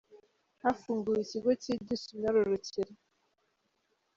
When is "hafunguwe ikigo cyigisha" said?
0.63-2.07